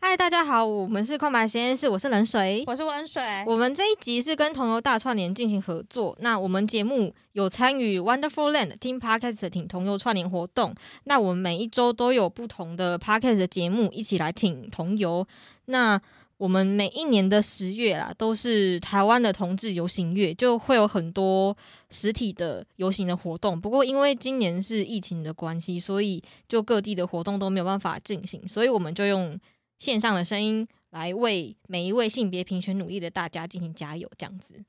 [0.00, 3.20] 嗨，大家好，我们是空白实验室，我是冷水，我是温水。
[3.46, 10.72] 我们这一集是跟同游大串联进行合作，那我们节目有参与 Wonderful Land Team Podcast 挺同游串联活动，
[11.04, 15.26] 那我们每一周都有不同的 Podcast 节目一起来挺同游。
[15.66, 16.00] 那
[16.38, 21.54] 我们每一年的十月啦，都是台湾的同志游行月，就会有很多
[21.90, 23.60] 实体的游行的活动。
[23.60, 29.38] 不过因为今年是疫情的关系，所以就各地的活动都没有办法进行，所以我们就用。
[29.78, 34.64] 线上的声音来为每一位性别平权努力的大家进行加油，这样子。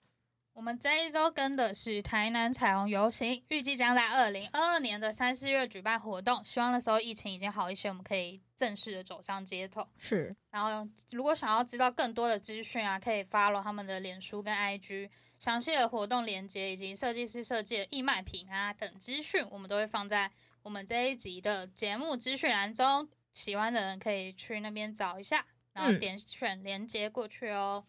[0.53, 6.43] 我们这一周跟的是台南彩虹游行，预计将在二零二二年的三四月举办活动。
[6.43, 9.87] 希望那时候疫情已经好一些，我们可以正式的走上街头。
[9.97, 10.35] 是。
[10.51, 20.29] 然后，如果想要知道更多的资讯啊，可以 follow 他们的脸书跟 IG，详细的活动链接以及设计师设计的义卖品啊等资讯，我们都会放在
[20.63, 23.07] 我们这一集的节目资讯栏中。
[23.39, 27.85] 喜欢的人可以去那边找一下，然后点选连接过去哦。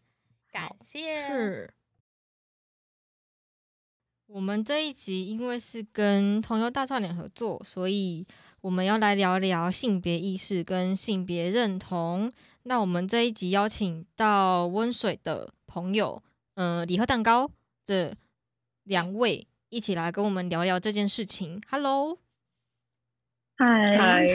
[0.52, 1.26] 感谢。
[1.26, 1.74] 是。
[4.28, 8.24] 我们这一集因为是跟同游大串联合作，所以
[8.60, 12.30] 我们要来聊聊性别意识跟性别认同。
[12.62, 16.22] 那我们这一集邀请到温水的朋友，
[16.54, 17.50] 嗯，礼盒蛋糕
[17.84, 18.14] 这
[18.84, 21.60] 两位一起来跟我们聊聊这件事情。
[21.68, 22.18] Hello。
[23.60, 24.26] 嗨，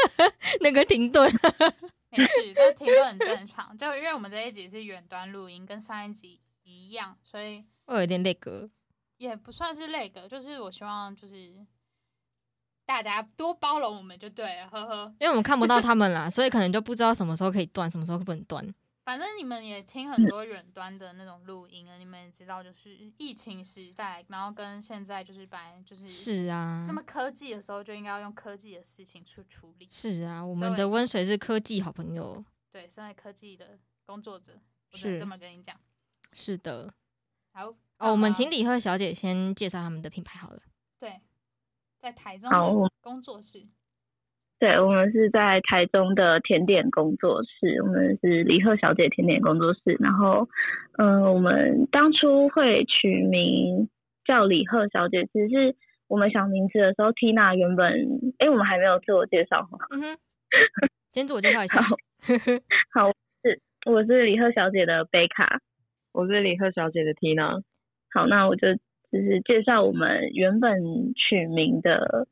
[0.60, 1.26] 那个停顿，
[2.12, 3.76] 没事，这停顿很正常。
[3.78, 8.68] 就因为我们这一集是远端录音，跟上一集一样，所以会有点累格，
[9.16, 11.66] 也不算是累格，就是我希望就是
[12.84, 15.14] 大家多包容我们就对了，呵呵。
[15.20, 18.62] 因为我们看不到 他们啦，所以可能就不知道什么时候可以断，什么时候不能断。
[19.06, 29.86] 反正你们也听很多远端的那种录音了，你们也知道，就是疫情时代，然后跟现在就是本就是是啊，那么科技的时候就应该要用科技的事情去处理。
[29.88, 34.58] 是啊，我们的温水是科技好朋友，对，身为科技的工作者，
[34.90, 35.78] 我只能这么跟你讲。
[36.32, 36.92] 是的，
[37.52, 37.68] 好
[37.98, 40.60] 哦，我们请李贺小姐先介绍他们的品牌好了。
[40.98, 41.20] 对，
[42.00, 43.68] 在台中的工作室。
[44.58, 49.98] 对，我们是在台中的甜点工作室，我们是李贺小姐甜点工作室。
[50.00, 50.48] 然后，
[50.96, 53.90] 嗯，我们当初会取名
[54.24, 55.76] 叫李贺小姐，只是
[56.08, 59.76] 我们想名字的时候，Tina 原本，哎，我们还没有自我介绍哈。
[59.92, 60.16] 嗯哼，
[61.12, 61.80] 先自我介绍一下。
[62.94, 63.10] 好，
[63.44, 65.60] 是我是李贺小姐的贝卡，
[66.12, 67.62] 我是李贺小姐的 Tina。
[68.10, 68.74] 好，那我就
[69.12, 72.26] 就是介绍我们原本取名的。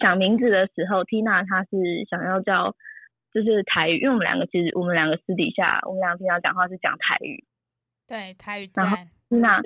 [0.00, 1.76] 想名字的时候，Tina 她是
[2.10, 2.74] 想要叫
[3.32, 7.44] 就是台语，因为我们两个其实我们两个私底下我们两个平常讲话是讲台语，
[8.08, 8.70] 对台语。
[8.74, 8.96] 然后
[9.28, 9.62] Tina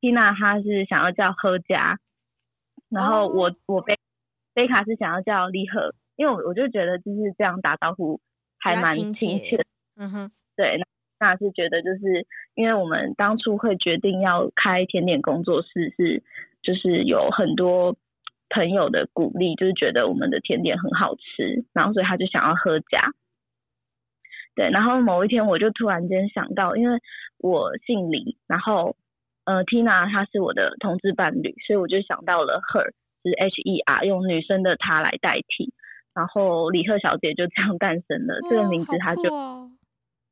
[0.00, 1.98] Tina 她是想要叫喝家，
[2.88, 3.98] 然后我我贝
[4.54, 8.20] 贝卡是想要叫李贺，因为我我就觉得就是这样打招呼
[8.58, 9.62] 还蛮亲切。
[9.96, 10.80] 嗯哼，对，
[11.20, 16.22] 那是觉得就是因为我们当初会决定要开甜点工作室，是
[16.62, 17.96] 就是有很多。
[18.54, 23.10] 朋友的鼓励就是觉得我们的甜点很好吃，然后所以他就想要喝加。
[24.54, 27.00] 对，然后某一天我就突然间想到，因为
[27.38, 28.94] 我姓李，然后
[29.44, 32.92] 呃 Tina 她是我的同志伴侣，所以我就想到了 Her，
[33.24, 35.74] 是 H E R，用女生的她来代替，
[36.14, 38.38] 然后李贺小姐就这样诞生了。
[38.48, 39.28] 这个名字它就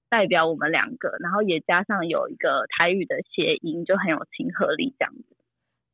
[0.08, 5.36] 代表我们两个，然后也加上有一个台语的谐音，就很有亲和力这样子。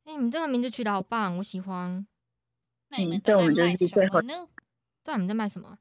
[0.05, 2.05] 哎，你们这个名字取得好棒，我喜欢。
[2.89, 4.47] 那你们在卖什么呢？
[5.03, 5.77] 对，我们在卖什么？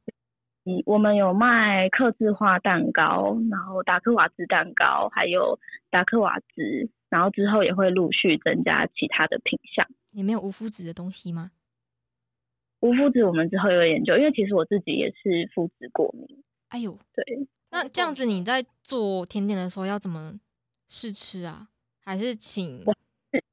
[0.65, 5.59] 嗯，我们有卖刻字化蛋糕，然后达克瓦兹蛋糕，还有
[5.91, 9.87] 达克瓦兹，然后之后也会陆续增加其他的品相。
[10.11, 11.53] 你没有无麸质的东西吗？
[12.81, 16.45] 无麸质我们之后有研究，因为其实我自己也是麸质过敏。
[16.69, 20.39] 哎呦，对，那这样子你在做甜点的时候要怎么
[20.87, 21.69] 试吃啊？
[22.05, 22.85] 还是请？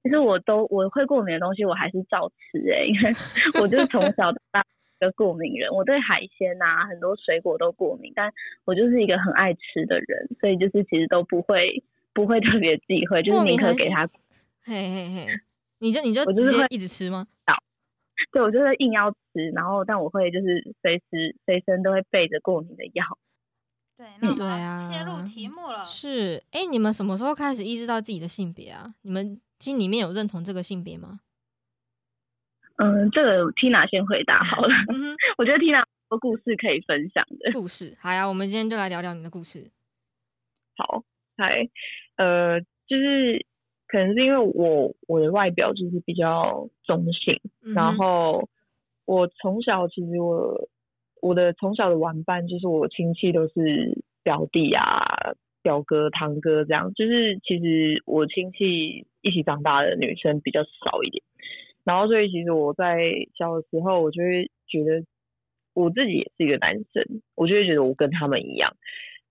[0.03, 3.11] 其实我都我会过敏的东西，我还是照吃哎，因为
[3.61, 4.65] 我就是从小到大
[4.99, 8.31] 的过敏人，我对海鲜啊很多水果都过敏，但
[8.65, 11.83] 我就是一个很爱吃的人，所以就是其实都不会
[12.13, 14.07] 不会特别忌讳，就是宁可给他，
[14.63, 15.27] 嘿嘿嘿，
[15.79, 17.27] 你就你就我就是会一直吃吗？
[18.31, 23.03] 对，我就是硬要吃，然后但我会就是随时随身都会备着过敏的药。
[23.97, 25.85] 对，那我们切入题目了。
[25.85, 28.93] 是，哎，你们什么时候开始意识到自己的性别啊？
[29.03, 31.21] 你们心里面有认同这个性别吗？
[32.77, 34.69] 嗯，这个 Tina 先回答好了。
[35.39, 37.51] 我觉得 Tina 有故事可以分享的。
[37.51, 39.71] 故事，好呀，我们今天就来聊聊你的故事。
[40.77, 41.03] 好，
[41.35, 41.67] 嗨，
[42.17, 43.43] 呃，就是
[43.87, 47.41] 可能是因为我我的外表就是比较中性，
[47.73, 48.47] 然后
[49.05, 50.69] 我从小其实我。
[51.21, 55.33] 我的从小的玩伴就是我亲戚都是表弟啊、
[55.63, 61.23] 表哥、堂哥这样，就是其实我亲戚一起长大的女生比较少一点。
[61.83, 62.97] 然后所以其实我在
[63.35, 65.03] 小的时候，我就会觉得
[65.73, 67.03] 我自己也是一个男生，
[67.35, 68.75] 我就会觉得我跟他们一样。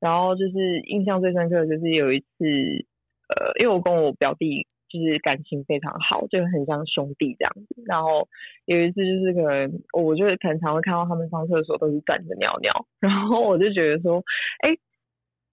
[0.01, 2.27] 然后就是印象最深刻的就是有一次，
[3.29, 7.83] 呃，因为我跟我表弟就是感情非常好，就很像兄弟这样子。
[7.87, 8.29] 然后
[8.67, 14.23] 有一次就是可能，我就很常会看到他们上厕所都是站着尿尿，然后我就觉得说，
[14.61, 14.77] 哎，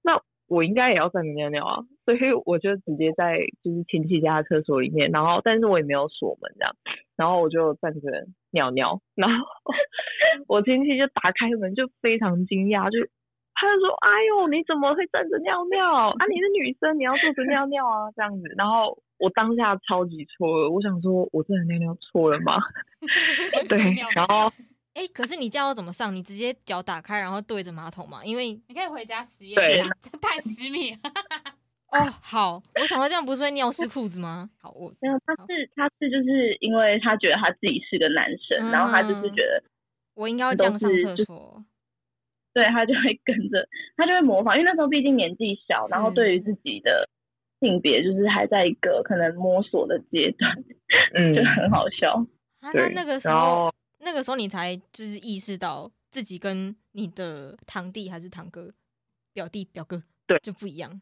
[0.04, 0.22] 那
[0.52, 6.76] 我应该也要站着尿尿啊，所以我就直接在就是亲戚家的厕所里面，然后但是我也没有锁门这样，
[7.16, 9.46] 然后我就站着尿尿，然后
[10.48, 13.08] 我亲戚就打开门就非常惊讶，就。
[13.54, 16.26] 他就说：“哎呦，你怎么会站着尿尿啊？
[16.26, 22.58] 你是女生，你要坐着尿尿啊，这样子。”然后我当下超级错了，我想说，我真的尿尿错了吗？
[23.70, 23.78] 对，
[24.16, 24.52] 然后，
[24.94, 26.14] 哎，可是你叫我怎么上？
[26.16, 28.24] 你直接脚打开，然后对着马桶嘛？
[28.26, 29.90] 因为你可以回家实验一下，
[30.22, 30.98] 太私密了。
[31.92, 34.50] 哦，好，我想到这样不是会尿湿裤子吗？
[34.62, 39.64] 好，我没有，他是他是就是因为他觉得他自己是个男生，然后他就是觉得
[40.14, 41.64] 我应该要这样上厕所。
[42.54, 43.66] 对他就会跟着，
[43.96, 47.08] 他就会模仿，因为那时候毕竟年纪小，然后对于自己的
[47.62, 50.52] 性别就是还在一个可能摸索的阶段，
[51.16, 52.12] 嗯，就很好笑。
[52.60, 58.74] 啊，那那个时候，那个时候你才就是意识到自己跟你的堂弟还是堂哥、
[59.34, 61.02] 表弟、表哥对就不一样。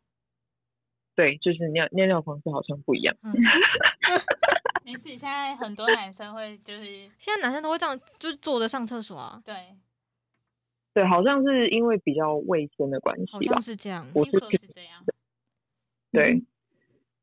[1.16, 3.16] 对，就是尿尿尿方式好像不一样。
[4.86, 6.86] 没事，现在很多男生会就是
[7.20, 9.42] 现在男生都会这样，就是坐着上厕所啊。
[9.44, 9.54] 对。
[10.92, 15.06] 对，好像是因为比较卫生的关系吧，好像是这样，我是是这样。
[16.12, 16.42] 对，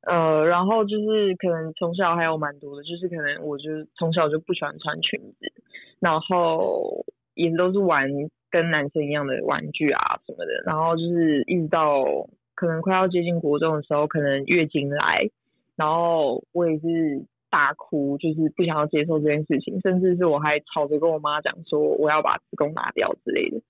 [0.02, 5.52] 呃，然后就是可能从小还有蛮多的，就是可能我就从小就不喜欢穿裙子，
[6.00, 7.04] 然后
[7.34, 8.10] 也都是玩
[8.50, 12.04] 跟男生一样的玩具啊什么的，然后就是一直到
[12.54, 15.28] 可能快要接近国中的时候，可能月经来，
[15.76, 17.24] 然后我也是。
[17.48, 23.60] 大哭，就是不想要接受这件事情，甚至是我还吵着跟我妈讲说我要把子宫拿掉之类的。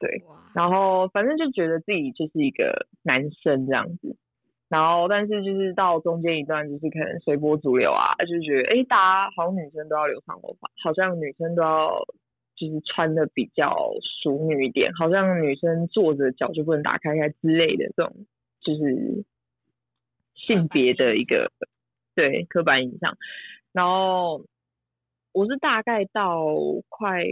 [0.00, 0.22] 对，
[0.54, 4.16] 然后反正就觉得自己就是一个男生这样子，
[4.68, 12.04] 然后但是就是到中间一段就是可能随波逐流啊，就觉得哎，大家好像女生都要留长头发，好像女生都要
[12.56, 13.74] 就是穿的比较
[14.22, 18.26] 淑女一点，好像女生坐着脚就不能打开开之类的这种，
[18.60, 19.24] 就是
[20.34, 21.50] 性别的一个。
[22.14, 23.16] 对刻板印象，
[23.72, 24.44] 然后
[25.32, 26.52] 我是大概到
[26.88, 27.22] 快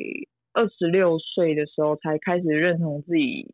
[0.52, 3.52] 二十六岁的时候才开始认同自己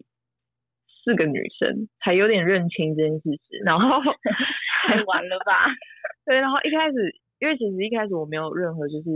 [1.04, 3.60] 是个女生，才有点认清这件事情。
[3.64, 4.00] 然后
[4.86, 5.68] 太晚了吧？
[6.24, 9.10] 对，然后一开始，因为其实一开始我没有任何就是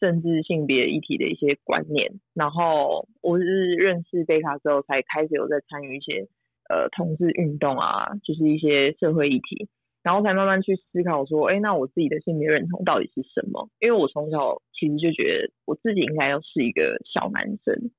[0.00, 6.26] 政治性别议题的一些观念，然后我是认识贝卡之后才开始有在参与一些
[6.68, 9.68] 呃同志运动啊，就是一些社会议题。
[10.02, 13.68] 然后才慢慢去思考说，哎，那我自己的性别认同到底是什么？
[13.78, 17.92] 因为我从小其实就觉得我自己应该要是一个小男生，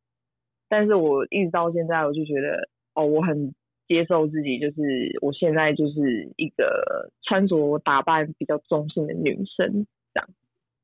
[0.67, 3.53] 但是我一直到现在，我就觉得，哦，我很
[3.87, 10.29] 接受自己，就是我现在就是一个穿着打扮比较中性的女生这样。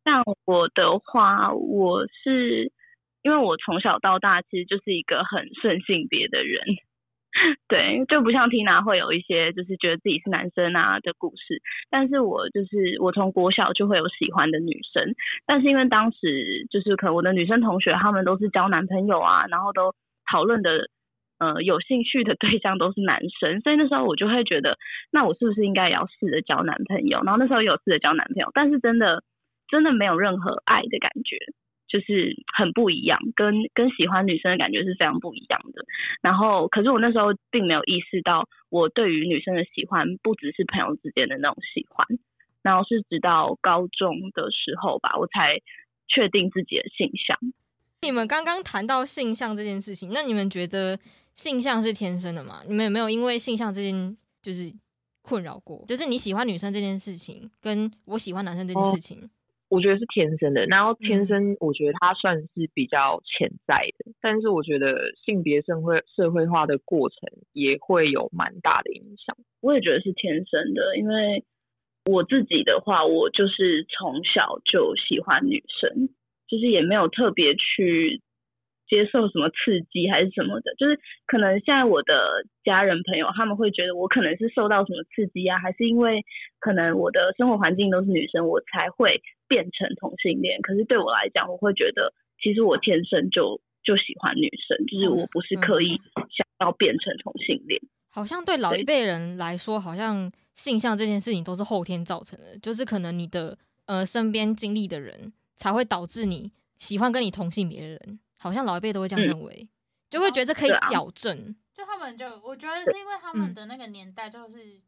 [0.03, 2.71] 像我的话，我是
[3.21, 6.63] 因为我从小到大其实就是一个很顺性别的人。
[7.69, 11.61] 对，就不像 Tina 会有一些就是觉得自己是男生啊的故事，
[11.91, 15.13] 但是我就是我从国小就会有喜欢的女生，
[15.45, 19.93] 但是因为当时就是可能我的女生同学她们都是交男朋友啊，然后都
[20.29, 20.89] 讨论的
[21.39, 24.77] 呃有兴趣的对象都是男生，所以那时候我就会觉得，
[25.11, 27.21] 那我是不是应该也要试着交男朋友？
[27.23, 29.23] 然后那时候有试着交男朋友，但是真的
[29.67, 31.37] 真的没有任何爱的感觉。
[31.91, 35.83] 就是很不一样，跟跟喜欢女生的感觉是非常不一样的。
[36.21, 42.05] 然后，可是我那时候并没有意识到，我对于女生的喜欢不只是朋友之间的那种喜欢。
[42.61, 45.61] 然后是直到高中的时候吧，我才
[46.07, 47.35] 确定自己的性向。
[48.03, 50.95] 你们刚刚谈到性向这件事情，那你们觉得
[51.39, 52.61] 性向是天生的吗？
[52.67, 54.69] 你们有没有因为性向这件就是
[55.21, 55.81] 困扰过？
[55.87, 59.29] 就是你喜欢女生这件事情，跟我喜欢男生这件事情。
[59.69, 67.17] 我觉得是天生的，然后天生我觉得它算是比较潜在的，但是我觉得性别社会社会化的过程
[67.53, 69.37] 也会有蛮大的影响。
[69.61, 71.45] 我也觉得是天生的，因为
[72.11, 76.09] 我自己的话，我就是从小就喜欢女生，
[76.49, 78.21] 就是也没有特别去。
[78.89, 86.25] 接受什么刺激还是什么的，就是可能现在我的家人朋友他们会觉得我可能是受到什么刺激啊，还是因为
[86.59, 90.59] 可能我的生活环境都是女生，我才会变成同性恋。
[90.61, 95.89] 可是对我来讲，我会觉得其实我天生就就喜欢女生，就是我不是刻意
[96.35, 97.79] 想要变成同性恋。
[98.11, 103.55] 好像对老一辈人来说，好像性向这件事情都是后天造成的，就是可能你的
[103.85, 109.67] 呃身边经历的人才会导致你喜欢跟你同性别的人，好像老一辈都会这样嗯认为，
[110.09, 111.55] 就会觉得这可以矫正。
[111.73, 114.79] 就他们就我觉得是因为他们嗯的那个年代就是、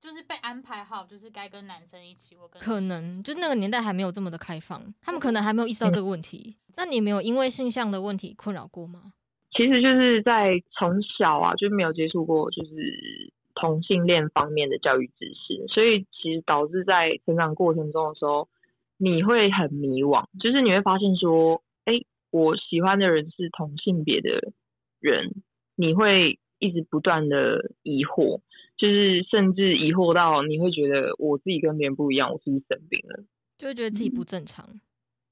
[0.00, 6.56] 就是被安排好，就是该跟男生一起或跟可能就那个年代还没有这么的开放，他们可能还没有意识到这个问题。
[6.76, 9.14] 那你没有因为性向的问题困扰过吗？
[9.50, 18.48] 其实就是在从小啊就没有接触过就是同性恋方面的教育知识，所以其实导致在成长过程中的时候，
[18.98, 21.94] 你会很迷惘，就是你会发现说，哎，
[22.30, 24.52] 我喜欢的人是同性别的
[25.00, 25.42] 人，
[25.76, 28.40] 你会一直不断的疑惑，
[28.76, 33.24] 就是甚至疑惑到你会觉得我自己跟别人不一样，我是不是生病了？
[33.58, 34.80] 就会觉得自己不正常，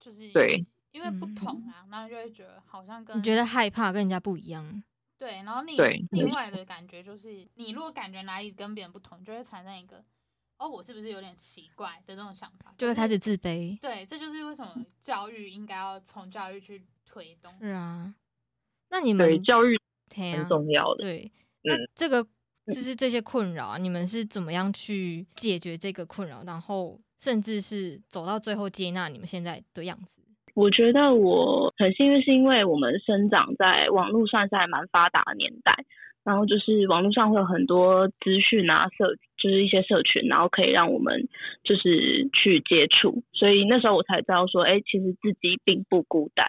[0.00, 4.82] 就是对，因为不嗯同啊，然后就会觉得好像跟你觉得害怕跟人家不一样。
[5.18, 10.04] 对，然后另对另外的感觉就是，你如果感觉哪里跟别人不同，就会产生一个
[10.58, 13.78] 哦，我是不是有点奇怪的这种想法，就会开始自卑。
[13.80, 17.52] 对，这就是为什么教育应该要从教育去推动。
[17.60, 18.14] 是啊，
[18.90, 19.78] 那你们对，教育
[20.14, 21.04] 很重要的。
[21.04, 21.30] 对，
[21.62, 22.26] 那嗯这个
[22.66, 30.22] 就是这些困扰啊，你们是怎么样去解决这个困扰，然后甚至是走到最后接纳你们现在的样子？
[30.54, 35.84] 我觉得我很幸运，是因为我们生长在网络算是还蛮发达的年代，
[36.24, 39.14] 然后就是网络上会有很多资讯啊，社
[39.48, 41.28] 就是一些社群，然后可以让我们
[41.62, 46.48] 就是去接触，所以那时候我才知道说，哎，其实自己并不孤单。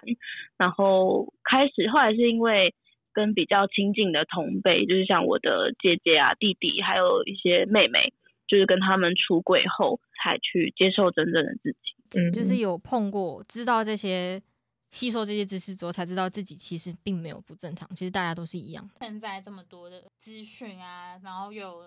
[0.56, 2.74] 然后开始后来是因为
[3.12, 8.12] 跟比较亲近的同辈，就是像我的姐姐啊、弟弟，还有一些妹妹，
[8.48, 12.20] 就是跟他们出轨后，才去接受真正的自己。
[12.20, 14.40] 嗯就是有碰过，知道这些，
[14.90, 18.94] 吸收这些知识之后，才知道自己其实并没有不正常，其实大家都是一样的。
[19.00, 21.84] 现在这么多的资讯啊，然后有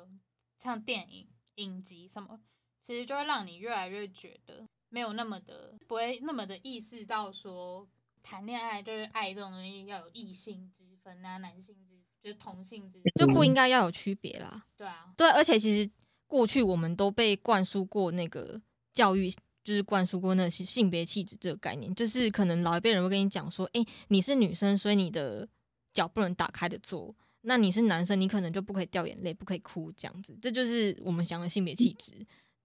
[0.61, 2.39] 像电影、影集什么，
[2.83, 7.87] 其实就会让你越来越觉得没有那么的不会那么的意识到说
[8.21, 14.63] 谈恋爱就是爱这种东西要有异性之分啊，男性之就是同性之分，就不应该要有区别啦。
[14.77, 15.89] 对啊，对，而且其实
[16.27, 18.61] 过去我们都被灌输过那个
[18.93, 19.27] 教育，
[19.63, 25.49] 就是灌输过那些性别气质这个概念，就是可能老一辈人会跟你讲说，哎、你是女生，所以你的
[25.91, 27.15] 脚不能打开的做。
[27.43, 32.13] 那你是男生，你可能就不可以掉眼泪，不可以哭，这样子，这就是我们讲的性别气质。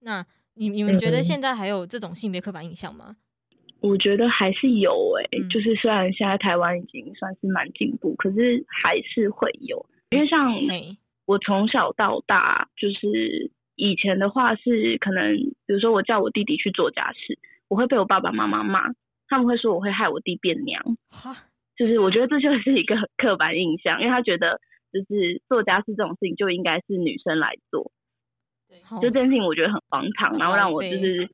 [0.01, 3.15] 那你你们觉得嗯现在还有这种性别刻板印象吗？
[3.79, 9.85] 我觉得还是有诶、嗯就是虽然现在台湾已经算是蛮进步，可是还是会有。
[10.11, 18.81] 因为像嘿，我从小到大，就是以前的话是可能，比如说我叫我弟弟去做家事，我会被我爸爸妈妈骂，
[19.27, 20.81] 他们会说我会害我弟变娘，
[21.11, 21.35] 哈，
[21.77, 24.59] 就是我觉得这就是一个刻板印象，因为他觉得
[24.91, 27.91] 就是做家事这种事情就应该是女生来做，
[28.67, 31.29] 对，就这件事情我觉得很荒唐，然后让我就是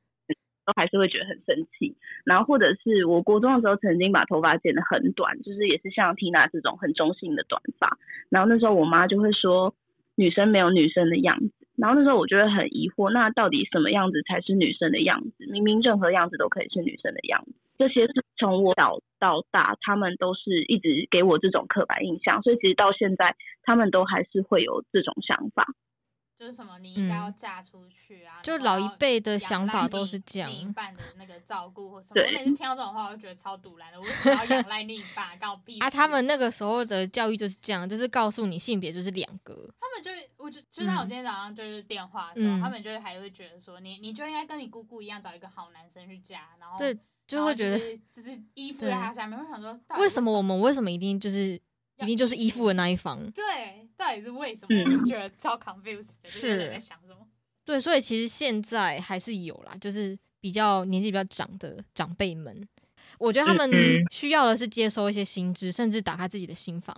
[0.64, 1.96] 都还是会觉得很生气。
[2.24, 7.98] 然后或者是我国中的时候曾经把头发剪得很短，就是也是像 Tina 这种很中性的短发。
[8.28, 9.74] 然后那时候我妈就会说
[10.14, 11.63] 女生没有女生的样子。
[11.76, 15.46] 然后那时候我就会很疑惑，那到底什么样子才是女生的样子？
[15.46, 17.52] 明明任何样子都可以是女生的样子。
[17.76, 25.66] 这些是从我小到大，他们都是一直给我这种刻板印象，所以其实到现在，他们都还是会有这种想法。
[26.44, 32.20] 就是什么你应该要嗯嫁出去啊，就老一辈的想法都是这样另一半的那个照顾或什么。
[32.20, 33.98] 我每次听到这种话，我就觉得超堵然的。
[33.98, 35.38] 我为什么要仰赖另一半？
[35.38, 46.94] 干我屁啊，他们那个时候的教育就是这样，就是告诉你性别就是两个，他们就是，我就就像我嗯今天早上就是电话的时候，嗯他们就是还会觉得说，你你就应该跟你姑姑一样找一个好男生去嫁，然后对，
[47.26, 49.38] 就会觉得是就是依附在他下面。
[49.38, 51.58] 我想说，为什么我们为什么一定就是
[51.98, 53.18] 一定就是依附的那一方？
[53.30, 54.68] 对，到底是为什么？
[54.70, 57.26] 嗯我就觉得超 confused，就是有在想什么。
[57.64, 62.66] 对，所以其实现在还是有啦，就是比较年纪比较长的长辈们，
[63.18, 63.70] 我觉得他们
[64.10, 66.94] 需要的是接收一些新知，甚至打开自己的心房，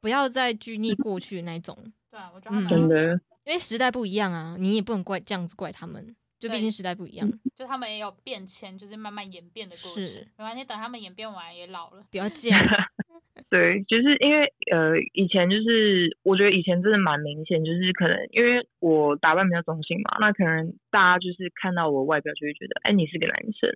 [0.00, 1.76] 不要再拘泥过去的那一种，
[2.10, 10.28] 对啊，我觉得他们嗯要真的，因为时代不一样啊，你也不能怪这样子怪他们，就毕竟时代不一样， 就他们也有变迁，就是慢慢演变的过程是。
[10.36, 12.04] 没关系，等他们演变完也老了。
[12.10, 12.60] 不要这样。
[13.52, 23.68] 对，就是因为呃，以前就是我觉得以前真的蛮明显，就是可能因为我打扮比较中性嘛，那可能大家就是看到我外表就会觉得，哎，你是个男生。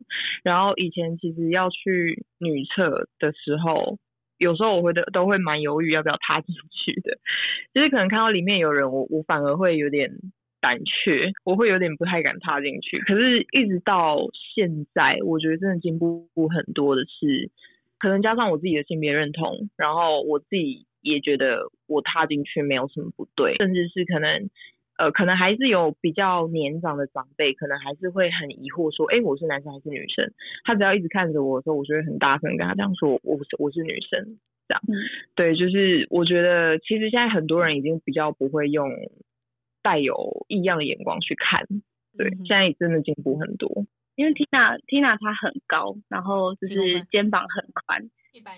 [0.42, 3.98] 然后以前其实要去女厕的时候，
[4.38, 7.18] 有时候我会的都会蛮犹豫要不要踏进去的，
[7.74, 10.10] 就是可能看到里面有人，我我反而会有点
[10.58, 12.98] 胆怯，我会有点不太敢踏进去。
[13.00, 14.20] 可是，一直到
[14.54, 17.50] 现在，我觉得真的进步很多的是。
[17.98, 24.48] 可能加上我自己的性别认同，然后我自己也觉得我踏进去没有什么不对，甚至是可能。
[24.98, 30.32] 呃，可能还是有比较年长的长辈，可能还是会很疑惑说，哎，我是男生还是女生？
[30.64, 34.82] 他只要一直看着我的时候，我就会很大声跟他这样说，我是我是女生，这样。
[35.34, 38.88] 对，就是我觉得其实现在很多人已经比较不会用
[39.82, 41.66] 带有异样的眼光去看，
[42.16, 43.84] 对，现在真的进步很多。
[44.16, 48.10] 因为 Tina Tina 她很高，然后就是肩膀很宽，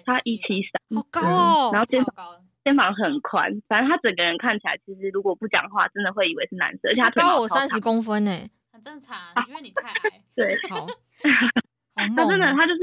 [0.06, 2.36] 她一七三，好高哦，然后肩膀。
[2.64, 6.90] 肩膀很宽，反正她整个人看起来，其实如果不讲话，真的会以为是男生。
[6.90, 8.30] 而且他高我三十公分呢，
[8.70, 9.16] 很正常，
[9.48, 10.20] 因为你太矮。
[10.36, 10.86] 对， 好，
[11.94, 12.80] 他真的，她就是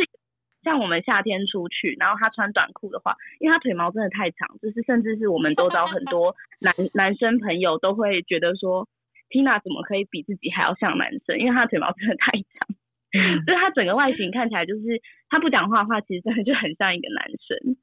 [0.63, 8.87] 像我们夏天出去，然后他穿短裤的话，因为他腿毛真的太长，就是甚至是我们都知道很多 男男生朋友都会觉得说
[9.29, 11.39] ，Tina 怎么可以比自己还要像男生？
[11.39, 12.67] 因为她的腿毛真的太长，
[13.45, 17.77] 就是她整个外形看起来，就是她不讲话的话，其实真的就很像一个男生。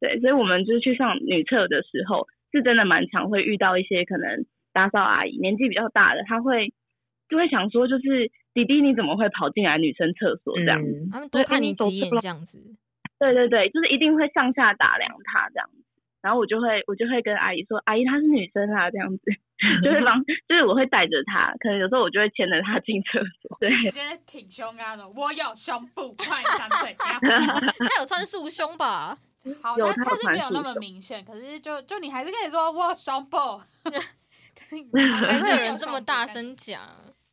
[0.00, 6.72] 对，所以，我们就是去上女厕的时候，是真的蛮常会遇到一些可能打扫阿姨年纪比较大的，她会
[7.28, 10.82] 就会想说，就是弟弟你怎么会跑进来女生厕所这样？
[11.12, 12.58] 他们多看你几眼这样子。
[13.18, 15.84] 对对对，就是一定会上下打量他这样子。
[16.22, 19.22] 然后我就会我就会跟阿姨说，阿姨她是女生啊这样子，
[19.84, 27.20] 就是帮就是我会带着她，可能有时候我就会牵着她进厕所，对，直接挺胸啊的，我有胸部，快想怎样？
[27.90, 29.18] 他有穿束胸吧？
[29.60, 33.60] 好，他他是没有那么明显，可是就就你还是可以说我胸部，
[35.26, 36.80] 还是有人这么大声讲。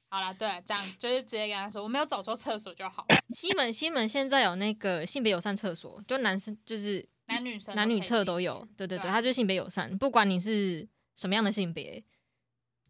[0.10, 3.06] 好了，对，这样就是直接跟他说，我没有走错厕所就好。
[3.30, 12.04] 西门西门现在有那个性别友善厕所，就男生就是男女生男女厕都有，对对对，他就性别友善，不管你是什么样的性别。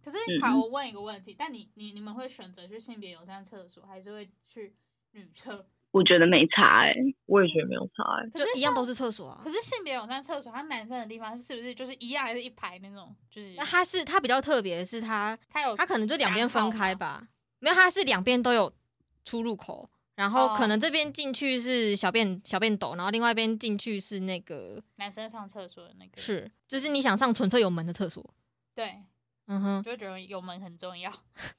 [0.04, 4.74] 可是好，我问一个问题，但你你你们会选择去性别友善厕所，还是会去
[5.12, 5.68] 女厕？
[5.92, 6.94] 我觉得没差哎，
[7.26, 9.42] 我也觉得没有差哎，就一样都是厕所啊。
[9.44, 13.14] 可是性别友善厕所，它男生的地方是不是就是一样，还是一排那种？
[13.30, 17.28] 就是那它是它比较特别的是它，它有它可能就两边分开吧？
[17.60, 18.72] 没有，它是两边都有
[19.26, 26.20] 出入口，然后可能这边进去是小便小便斗，然后另外一边进去是那个男生上厕所的那个。
[26.20, 28.22] 是，就是你想上纯粹有门的厕所。
[28.76, 29.02] 对，
[29.48, 31.10] 嗯哼，就觉得有门很重要。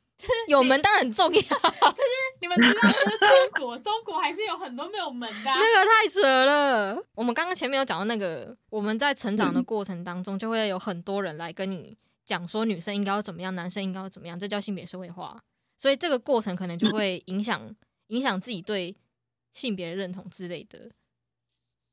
[0.47, 5.45] 有门当然很重要， 可是你们知道，就是中国，中国还是有很多没有门的。
[5.45, 7.03] 那个太扯了。
[7.15, 11.97] 我们刚刚前面有讲到那个，我们在成长的过程当中，就会有很多人来跟你
[12.27, 15.43] 讲说，女生应该要怎么样，男生应该要怎么样，这叫性别社会化。
[15.79, 17.75] 所以这个过程可能就会影响
[18.11, 18.95] 影响自己对
[19.53, 20.91] 性别认同之类的。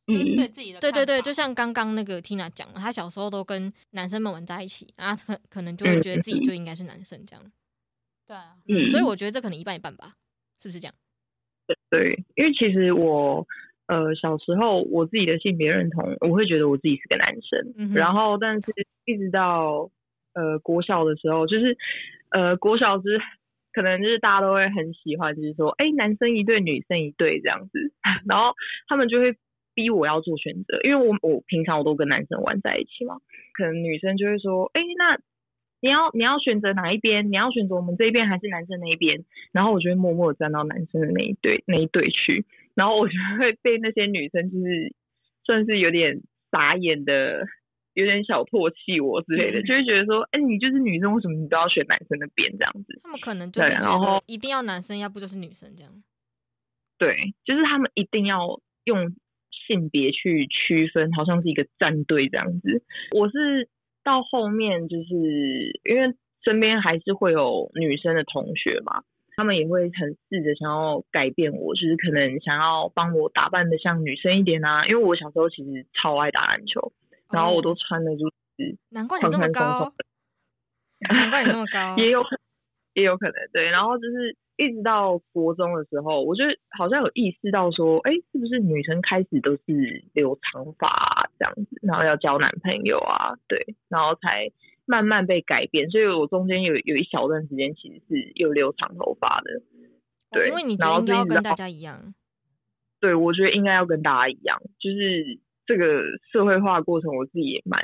[0.09, 0.79] 嗯，对自己的。
[0.79, 7.51] 对对对，就像刚刚那个 Tina 讲了，她小时候都跟男生们玩在一起，啊可可能就会觉得自己就应该是男生这样。
[8.25, 10.15] 对啊，嗯，所以我觉得这可能一半一半吧，
[10.59, 10.93] 是不是这样？
[11.89, 13.45] 对，因为其实我
[13.87, 19.91] 呃小时候我自己的性别认同，我会觉得我自己是个男生，然后但是一直到
[20.33, 21.77] 呃国小的时候，就是
[22.29, 23.19] 呃国小是
[23.77, 27.93] 可能就是大家都会很喜欢，就是说哎男生一对女生一对这样子，
[28.27, 28.55] 然后
[28.87, 29.35] 他们就会
[29.75, 33.17] 逼我要做选择，因为我我平常我都跟男生玩在一起嘛，
[33.53, 35.19] 可能女生就会说哎那。
[35.79, 37.31] 你要你要选择哪一边？
[37.31, 39.23] 你要选择我们这一边还是男生那一边？
[39.53, 44.95] 然后我就会默默站到男生的那一队那一对去，然后我就会被那些女生就是
[45.45, 47.45] 算是有点傻眼的，
[47.97, 52.99] 有点小唾弃我之类的，就会觉得说，哎，你就是女生，为什么你都要选男生的边这样子？
[53.03, 55.91] 他们可能就是觉得一定要男生，要不就是女生这样。
[56.97, 59.15] 对，就是他们一定要用
[59.67, 62.83] 性别去区分，好像是一个战队这样子。
[63.15, 63.67] 我是。
[64.03, 69.03] 到后面就是因为身边还是会有女生的同学嘛，
[69.35, 74.87] 他们也会很试着想要改变我，就是可能想要帮我打扮的像女生一点啊。
[74.87, 76.93] 因为我小时候其实超爱打篮球，
[77.29, 79.93] 然后我都穿的就是难怪你这么高，
[80.99, 82.39] 难怪你这么高，也有可
[82.93, 84.35] 也有可能对，然后就是。
[84.59, 86.43] 一直到国中的时候，我就
[86.75, 94.51] 好像有意识到说，哎，是不是女生开始都是留长发这样子，然后要交男朋友啊，对，然后才
[94.85, 95.91] 慢慢被改变。
[95.91, 99.61] 所以我中间有有一小段时间其实是有留长头发的，
[100.31, 102.15] 对，因为你觉得应该要跟大家一样，
[102.99, 106.01] 对，我觉得应该要跟大家一样，就是这个
[106.31, 107.81] 社会化过程，我自己也蛮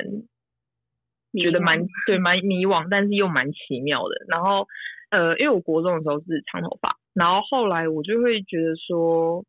[1.32, 4.66] 觉得蛮 对，蛮迷惘，但是又蛮奇妙的，然后。
[5.10, 9.44] 呃，因为我国中的时候是长头发，然后后来我就会觉得说，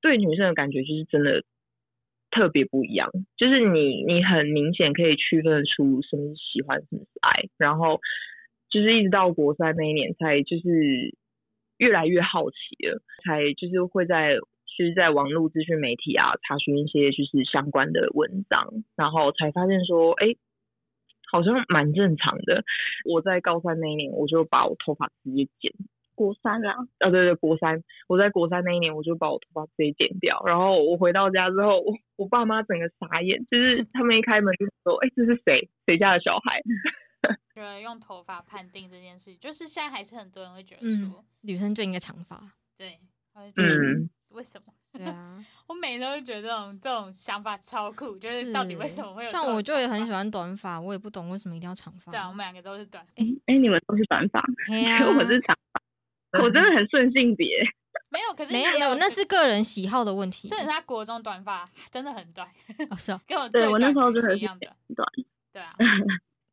[0.00, 1.42] 对女生的感觉就是真的
[2.30, 8.00] 特别不一样，就是你你很明显可以区分出什么是喜欢，什么是爱，然后
[8.70, 11.14] 就是一直到国三那一年才就是
[11.76, 14.36] 越来越好奇了，才就是会在
[14.76, 20.36] 就是在网络资讯媒体啊查询一些就是相关的文章，然后才发现说，哎，
[21.30, 22.64] 好像蛮正常的。
[23.04, 25.72] 我在高三那一年，我就把我头发直接剪。
[26.14, 30.42] 国三啊，啊对对，国三，我在国三那一年，我就把我头发直接剪掉。
[30.44, 35.68] 然后我回到家之后，我我爸妈整个傻眼，就是 他们一开门就说，哎，这是谁？
[35.86, 36.60] 谁家的小孩？
[37.54, 42.38] 觉得用头发判定这件事，就是现在还是很多人会觉得说，女生就应该长发。
[42.76, 42.98] 对，
[43.56, 44.08] 嗯，
[44.40, 44.72] 为什么？
[44.94, 49.30] 对啊， 我每天都觉得这种这种想法超酷，就是到底为什么会有？
[49.30, 52.10] 像我就也很喜欢短发，我也不懂为什么一定要长发。
[52.10, 53.04] 对啊，我们两个都是短。
[53.16, 54.40] 哎哎，你们都是短发，
[55.14, 56.40] 我是长发。
[56.42, 57.46] 我真的很顺性别，
[58.08, 60.48] 没有，可是没有没有，那是个人喜好的问题。
[60.48, 62.48] 这是他国中短发真的很短，
[62.88, 65.06] 哦是啊， 跟我对我那时候真的一样的短，
[65.52, 65.74] 对啊。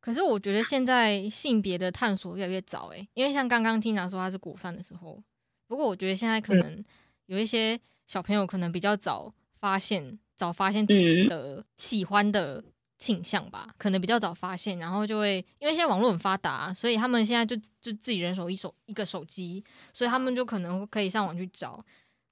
[0.00, 5.20] 可是我觉得现在性别的探索越来越早哎，因为像刚刚听娜说他是国三的时候，
[5.66, 6.84] 不过我觉得现在可能
[7.28, 12.62] 有一些小朋友可能比较早发现，早发现自己的喜欢的。
[13.00, 19.62] 倾向吧，可能比较早发现，然后就会因为现在网络很发达，所以他们现在就就自己人手一手一个手机，
[19.92, 21.80] 所以他们就可能可以上网去找。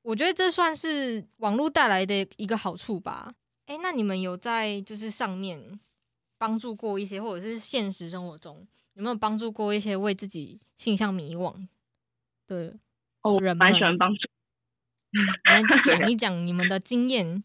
[0.02, 3.32] 我觉得这算是网络带来的一个好处吧。
[3.66, 5.78] 哎，那你们有在就是上面
[6.36, 11.54] 帮助过一些，或者是现实生活中有没有帮助过一些为自己性向迷惘
[12.48, 12.76] 的
[13.40, 13.56] 人？
[13.56, 14.28] 蛮喜欢帮助，
[15.44, 17.42] 来 讲一讲你们的经验。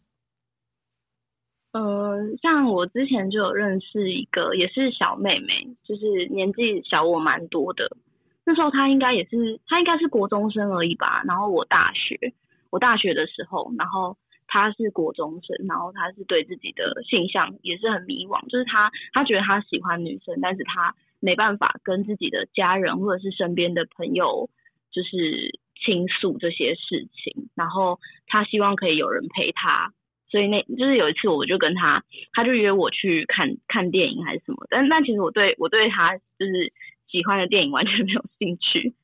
[1.72, 7.96] 呃，像我之前就有认识一个，也是小妹妹，就是年纪小我蛮多的。
[8.44, 11.22] 那时候她应该也是，她应该是国中生而已吧。
[11.26, 12.34] 然后我大学，
[12.70, 24.50] 我大学的时候，然后她是国中生，然后她是对自己的性向也是很迷惘，就是她她觉得她喜欢女生，但是她没办法跟自己的家人或者是身边的朋友
[24.90, 29.92] 就是倾诉这些事情，然后他希望可以有人陪他。
[30.30, 36.72] 所以那就是有一次，我就跟他，他就约我去看看电影还是什么，但但其实我对我对他就是
[37.06, 38.94] 喜欢的电影完全没有兴趣，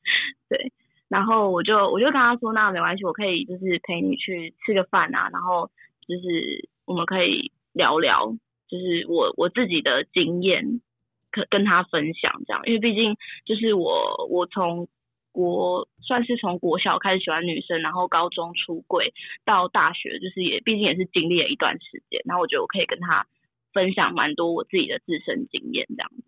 [0.49, 0.71] 对，
[1.07, 5.69] 然后我就我就跟他说，那没关系，我可以就是陪你去吃个饭啊，然后
[6.07, 8.35] 就是我们可以聊聊，
[8.67, 10.81] 就是我我自己的经验，
[11.29, 13.15] 可跟他分享这样，因为毕竟
[13.45, 14.87] 就是我我从。
[15.33, 19.13] 我算是从国小开始喜欢女生，然后高中出柜，
[19.45, 23.27] 到大学就是也毕竟也是经历了一段时间，然后我觉得我可以跟他
[23.71, 26.09] 分享蛮多我自己的自身经验，这样。
[26.09, 26.23] 子，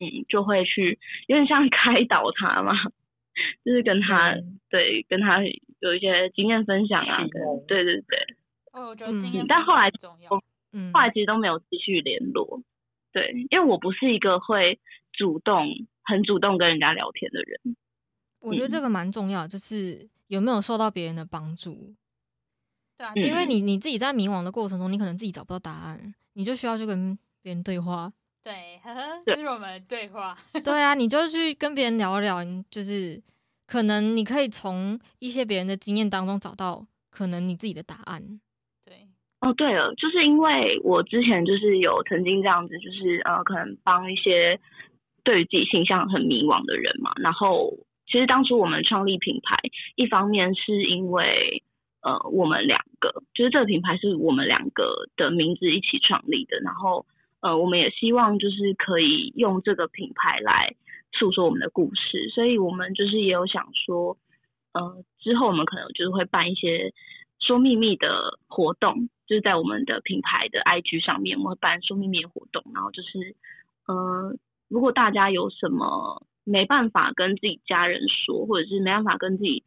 [0.00, 2.72] 嗯，就会去有点像 开导他嘛，
[3.64, 4.34] 就是跟他
[4.70, 5.40] 对跟他
[5.80, 7.24] 有一些经验分享啊，
[7.68, 8.18] 对对对，
[8.72, 10.42] 哦，我觉得经验，但后来重要，
[10.72, 12.62] 嗯，后来其实都没有继续联络，
[13.12, 14.80] 对，因为我不是一个会
[15.12, 15.68] 主动
[16.02, 17.76] 很主动跟人家聊天的人。
[18.42, 21.94] 我觉得这个蛮重要，就是有没有受到别人的帮助。
[22.98, 28.12] 对啊，因为你你自己在迷惘的过程中，你可能自己找不到答案，你就需要去跟别人对话。
[28.42, 30.36] 对，呵呵，这是我们的对话。
[30.64, 33.22] 对啊，你就去跟别人聊聊，就是
[33.66, 38.40] 可能你可以从一些别人的经验当中找到可能你自己的答案。
[38.84, 39.06] 对，
[39.40, 44.58] 哦，对了，就是因为我之前就是有曾经这样子，就是呃，可能帮一些
[45.22, 47.72] 对于自己形象很迷惘的人嘛，然后。
[48.12, 49.56] 其实当初我们创立品牌，
[49.96, 51.62] 一方面是因为
[52.02, 57.06] 呃我们两个，就是这个品牌是我们两个的名字一起创立的，然后
[57.40, 60.74] 呃我们也希望就是可以用这个品牌来
[61.12, 64.18] 诉说我们的故事，所以我们就是也有想说，
[64.74, 66.92] 呃之后我们可能就是会办一些
[67.40, 73.34] 说秘密的活动，就是在我们的品牌的 IG 上面，我们会办说秘密的活动，然后就是
[73.86, 74.36] 呃
[74.68, 76.26] 如果大家有什么。
[76.44, 79.64] 没办法跟自己家人说，或者是没办法跟自己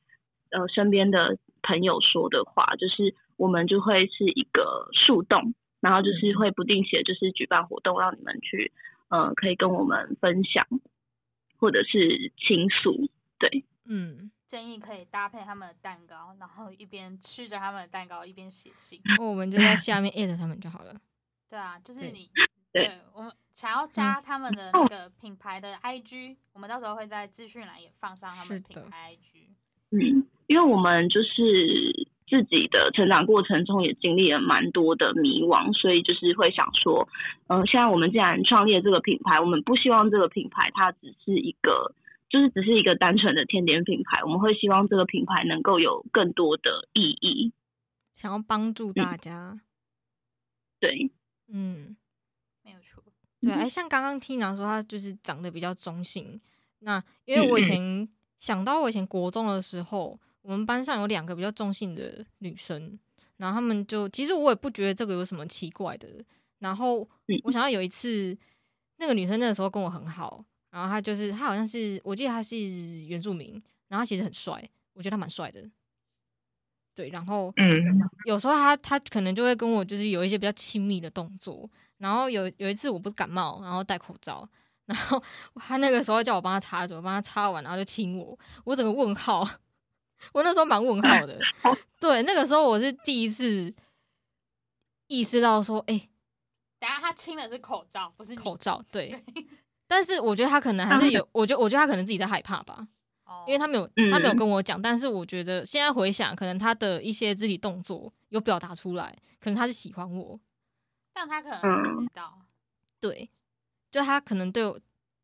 [0.51, 8.71] 呃身边的朋友说的话，就是我们就会是一个树洞，然后就是会不定期的，就是举办活动，让你们去
[9.09, 10.65] 呃可以跟我们分享，
[11.57, 13.09] 或者是倾诉。
[13.39, 19.01] 对，嗯，建议可以搭配他们的蛋糕，然后一边吃着他们的蛋糕，一边写信。
[19.19, 20.95] 我们就在下面艾特他们就好了。
[21.49, 22.29] 对啊，就是你。
[22.83, 29.47] 对我们想要加他们的那个品牌的 IG，我们到时候会在资讯栏也放上他们品牌 IG。
[29.91, 37.07] 嗯，因为我们就是自己的成长过程中也经历了蛮多的迷惘，所以就是会想说，
[37.47, 41.95] 嗯，现在我们既然创立了这个品牌，我们不希望这个品牌它只是一个，
[42.27, 47.53] 就是只是一个单纯的甜点品牌，我们会希望这个品牌能够有更多的意义，
[48.15, 49.61] 想要帮助大家。
[50.81, 51.09] 对，
[51.47, 51.95] 嗯。
[53.45, 56.39] 对，哎，像刚刚 Tina 说，她就是长得比较中性。
[56.79, 58.07] 那 因为我以前
[58.39, 62.97] 想到我以前国中的时候，我们班上有两个比较中性的女生，
[63.37, 66.07] 然后他们就其实我也不觉得这个有什么奇怪的。
[66.59, 68.37] 然后嗯我想到有一次，
[68.97, 72.57] 那个女生那个时候跟我很好，然后她就是她好像是我记得她是
[73.05, 73.51] 原住民，
[73.87, 75.63] 然后她其实很帅，我觉得她蛮帅的。
[76.95, 84.47] 对，然后嗯有时候她她可能就会跟我就是有一些比较亲密的动作，然后有有一次我不是感冒，然后戴口罩，
[84.85, 85.21] 然后
[85.55, 89.47] 他那个时候叫我帮他擦嘴，我帮他擦完，然后就亲我，我整个问号，
[90.33, 91.39] 我那时候蛮问号的。
[91.99, 93.73] 对，那个时候我是第一次
[95.07, 96.09] 意识到说，哎、
[96.79, 99.23] 等下他亲的是口罩，不是口罩，对。
[99.87, 102.87] 但是我觉得他可能还是有，我觉得我觉得他可能自己在害怕吧，
[103.25, 110.39] 哦因为他没有他没有嗯跟我讲，但是我觉得现在回想，可能他的一些肢体动作有表达出来，可能他是喜欢我，
[111.15, 112.37] 但他可能嗯不知道。
[112.99, 113.29] 对，
[113.89, 114.77] 就他可能对我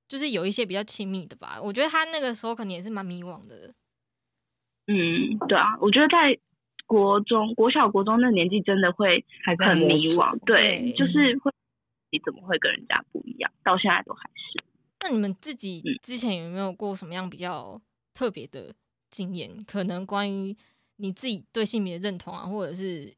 [0.07, 1.59] 就是有一些比较亲密的吧。
[1.61, 3.73] 我觉得他那个时候可能也是蛮迷惘的。
[4.87, 6.39] 嗯，对啊，我觉得在
[6.87, 11.51] 国中、国小、国中那年纪，真的会很还在摸索迷惘，对，对就是会
[12.09, 14.63] 你怎么会跟人家不一样，到现在都还是。
[15.01, 17.79] 那你们自己嗯之前有没有过什么样比较
[18.13, 18.73] 特别的
[19.09, 19.63] 经验？
[19.65, 20.55] 可能关于
[20.97, 23.13] 你自己对性别认同啊，或者是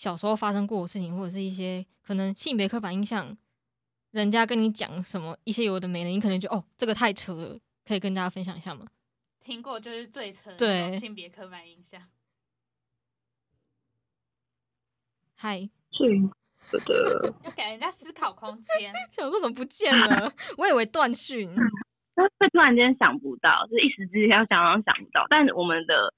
[0.00, 3.36] 小时候发生过的事情，或者是一些可能性别刻板印象，
[4.12, 8.86] 人家跟你讲什么一些有的没的，你可能就哦这个太扯了，可以跟大家分享一下吗？
[9.40, 12.00] 听过就是最扯的对性别刻板印象。
[15.36, 16.18] 嗨，最
[16.86, 18.90] 的， 要给人家思考空间。
[19.12, 20.32] 小鹿怎么不见了？
[20.56, 21.54] 我以为断讯。
[22.14, 26.14] 但会突然间想不到，就是一时之间要想想想不到，但我们的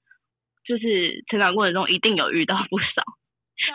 [0.63, 3.03] 就是成长过程中一定有遇到不少，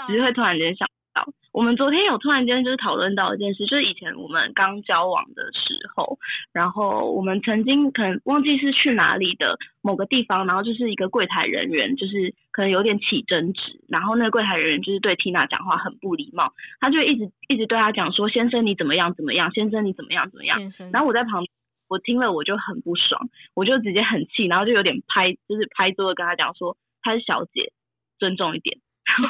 [0.06, 1.26] 只是会突然间想到。
[1.50, 6.18] 我们昨天有突然间就是讨论到一件事，就是以前我们刚交往的时候，
[6.52, 20.58] 然后我们曾经可能忘记是去哪里的某个地方，然后就是一个柜台人员就是可能有点起争执，然后那个柜台人员就是对 Tina 讲话很不礼貌，他就一直一直对他讲说先生你怎么样怎么样，先生你怎么样怎么样，
[20.92, 21.44] 然后我在旁，
[21.88, 27.72] 我听了我就很不爽，我就直接很气，然后就有点拍，就是拍桌子跟他讲说她是小姐，
[28.20, 28.78] 尊重一点。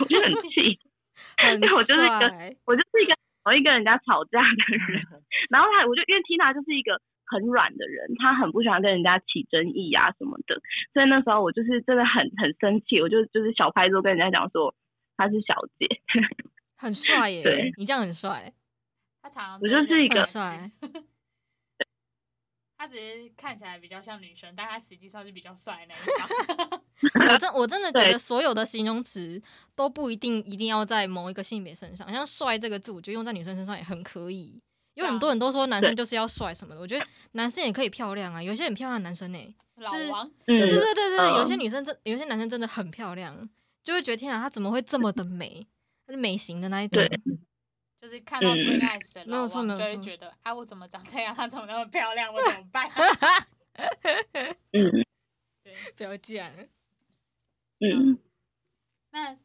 [0.00, 0.78] 我就很气，
[1.38, 3.14] 很因为 我就是一个，我就是一个
[3.44, 5.02] 容易跟人家吵架的人。
[5.50, 10.60] 然后他，我就因为 Tina 就是一个很软的人，他很不喜欢跟人家起争议啊什么的，
[10.92, 14.74] 所以那时候我就是真的很很生气，我就就是小拍桌跟人家讲说
[15.16, 15.86] 她是小姐。
[16.80, 17.72] 很帅耶对！
[17.76, 18.52] 你这样很帅，
[19.20, 20.70] 他常常我就是一个很帅。
[22.78, 26.80] 他只是看起来比较像女生，但他实际上是比较帅的那一种。
[27.32, 29.40] 我真我真的觉得所有的形容词
[29.74, 34.60] 都不一定一定要在某一个性别身上，像“帅”这个字，我觉得用在女生身上也很可以。
[34.94, 39.54] 有很多人都说男生就是要帅什么的，我觉得男生也可以漂亮啊，有些很漂亮的男生呢、
[39.90, 43.48] 就是老王，嗯对对对对对，有些嗯女生真，有些男生真的很漂亮，
[43.82, 45.66] 就会觉得天啊，他怎么会这么的美？
[46.06, 47.38] 他是美型的那一种对。
[48.00, 51.34] 就是看到嗯 Green Eyes 的没有老王，错没有错就会觉得，啊，我怎么长这样？
[51.36, 52.32] 她怎么那么漂亮？
[52.32, 52.88] 我怎么办？
[54.72, 55.04] 嗯。
[55.62, 56.50] 对，不要讲
[57.80, 58.18] 嗯，
[59.10, 59.36] 那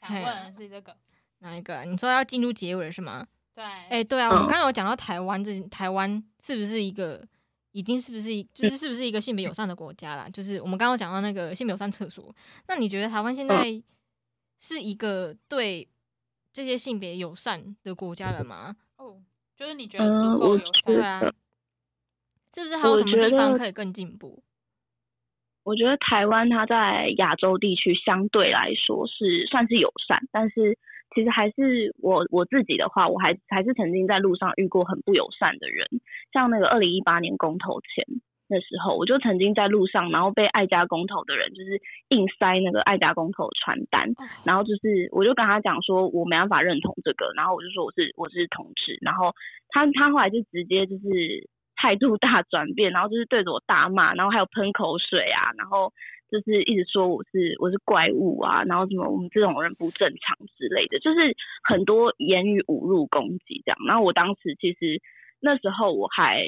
[0.00, 0.96] 想问的是这个，
[1.40, 1.84] 哪一个啊？
[1.84, 3.26] 你说要进入结尾了是吗？
[3.54, 7.26] 对，哎、对啊，我们嗯刚刚有讲到台湾，这台湾是不是一个
[7.72, 10.28] 已经是不是一就是是不是一个性别友善的国家啦？
[10.30, 12.34] 就是我们刚刚讲到那个性别友善厕所，
[12.68, 13.64] 那你觉得台湾现在
[14.60, 15.86] 是一个对
[16.56, 18.74] 这些性别友善的国家了吗？
[18.96, 19.20] 哦，
[19.54, 20.94] 就是你觉得足够友善？
[20.94, 21.20] 对啊，
[22.54, 24.42] 是不是还有什么地方可以更进步？
[25.64, 30.78] 我觉得台湾它在亚洲地区相对来说是算是友善，但是
[31.14, 35.86] 其实还是我我自己的话，我还还是曾经在路上遇过很不友善的人，
[36.32, 38.06] 像那个二零一八年公投前
[38.48, 49.32] 那时候，我就曾经在路上，然后被爱家公投的人就是硬塞那个爱家公投的传单，哦然后就是我就跟他讲说我没办法认同这个，然后我就说我是我是同志，然后
[49.70, 55.92] 他他后来就直接就是态度大转变，然后就是对着我大骂，然后还有喷口水啊，然后
[56.30, 63.78] 就是一直说我是我是怪物啊，然后什么我们这种人不正常之类的，就是很多言语侮辱攻击这样。
[63.86, 65.02] 然后我当时其实
[65.40, 66.46] 那时候我还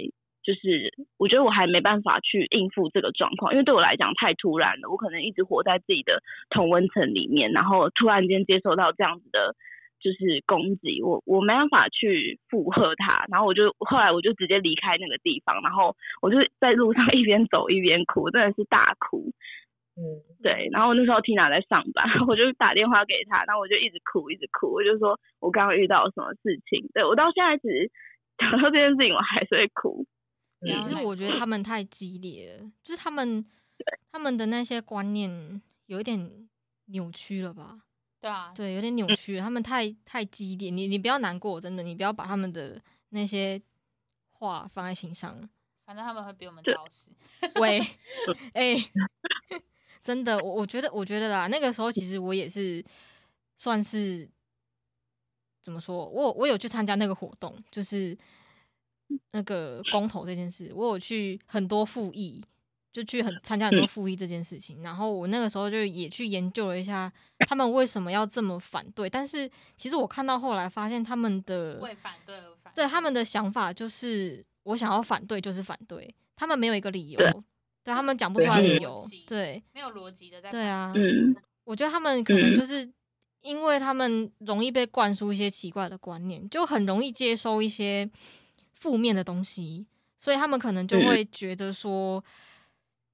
[0.48, 9.54] 就是我觉得我还没办法去应付这个状况，因为对我来讲太突然了，我可能一直活在自己的同温层里面，然后突然间接受到这样子的。
[10.00, 19.32] 就是攻击我，我没办法去附和他，然后我就后来我就直接离开那个地方，然后我就在路上 一边走一边哭，真的是大哭。
[19.98, 26.88] 嗯，对，然后那时候 Tina 在上班， 我就打电话给他，然后我就一直哭，一直哭，我就说我刚刚遇到什么事情。
[26.94, 27.90] 对我到现在其实
[28.38, 30.06] 讲到这件事情，我还是会哭。
[30.62, 33.44] 其实嗯我觉得他们太激烈了，就是他们
[34.10, 36.48] 他们的那些观念有一点
[36.86, 37.82] 扭曲了吧？
[38.20, 43.60] 对啊，对，有点扭曲了，他们太太激烈，你你不要难过，真的，你不要把他们的那些
[44.30, 45.48] 话放在心上。
[45.86, 47.12] 反正他们会比我们早死。
[47.60, 47.80] 喂，
[48.52, 48.74] 哎、
[50.02, 52.84] 真的，我我觉得，我觉得啦，那个时候其实我也是
[53.56, 54.28] 算是
[55.62, 58.18] 怎么说，我我有去参加那个活动，就是
[59.32, 62.44] 那个公投这件事，我有去很多复议，
[62.92, 67.12] 就去很参加很多复议这件事情，然后我那个时候就也去研究了一下
[67.46, 77.32] 他们为什么要这么反对，但是其实我看到后来发现他们的为反对而反对他们的想法就是，我想要反对就是反对，他们没有一个理由，对
[77.84, 82.54] 对他们讲不出来理由对没有逻辑的在对啊，嗯，我觉得他们可能嗯。
[82.54, 82.90] 就是
[83.40, 88.10] 因为他们容易被灌输一些奇怪的观念，就很容易接收一些
[88.78, 89.86] 负面的东西，
[90.18, 92.24] 所以他们可能就嗯会觉得说，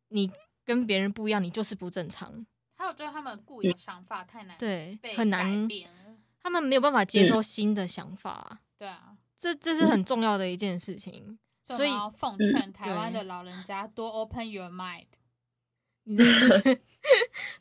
[0.08, 0.30] 你
[0.64, 2.46] 跟别人不一样，你就是不正常，
[2.76, 5.68] 还有就是他们固有想法太难对，很难，
[6.42, 11.38] 他们没有办法接受新的想法，对啊，这这是很重要的一件事情。
[11.62, 15.06] 所所以奉嗯劝台湾的老人家多 open your mind。
[16.06, 16.80] 你真的是，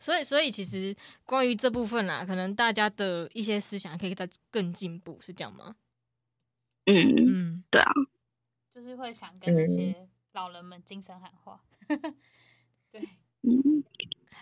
[0.01, 5.77] 所以所以其实关于这部分啦，可能大家的一些思想可以再更进步，是这样吗？
[6.85, 7.91] 嗯，嗯，对啊，
[8.73, 9.95] 就是会想跟那嗯些
[10.33, 11.59] 老人们精神喊话。
[12.91, 13.01] 对，
[13.43, 13.83] 嗯，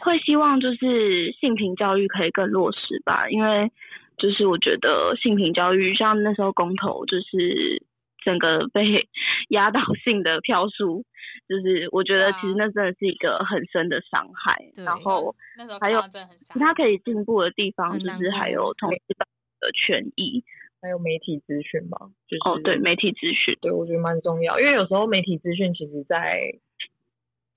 [0.03, 3.71] 会希望就是性平教育可以更落实吧，因为
[4.17, 7.83] 就是我觉得性平教育像那时候公投，就是
[8.23, 9.07] 整个被
[9.49, 11.03] 压倒性的票数，
[11.47, 14.71] 就是我觉得其实那真的是一个很深的伤害。
[14.75, 16.59] 对然后那时候还有其。
[16.59, 19.15] 他可以进步的地方，就是还有同志
[19.59, 20.43] 的权益。
[20.81, 26.59] 还有媒体资讯吧，就是哦，对，媒体资讯，对，我觉得蛮重要，因为有时候媒体资讯其实在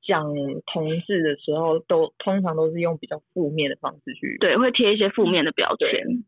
[0.02, 0.34] 讲
[0.66, 6.24] 同志的时候，都通常都是用比较负面的方式去，对，会贴一些负面的标对签。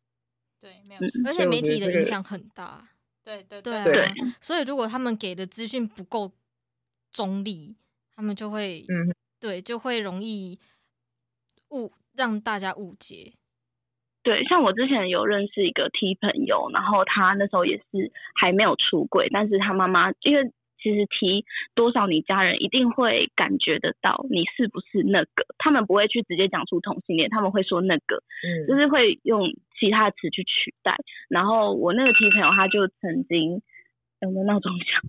[0.62, 1.00] 对，没有。
[1.26, 2.88] 而且媒体的影响很大，
[3.22, 6.32] 对对对啊对所以如果他们给的资讯不够
[7.12, 7.76] 中立，
[8.14, 10.58] 他们就会，嗯，对，就会容易
[11.70, 13.34] 误让大家误解。
[14.26, 20.50] 对，像我之前有认识一个 T 朋友，然后他那时候也是还没有出轨，但是他妈妈因为
[20.82, 21.44] 其实 T
[21.76, 28.16] 多少你家人一定会感觉得到你是不是那个，他们不会去直接讲出同性恋，他们会说那个，
[28.66, 29.46] 就嗯，是会用
[29.78, 30.96] 其他词去取代。
[31.28, 33.62] 然后我那个 T 朋友他就曾经。
[34.22, 35.02] 有没有闹钟响？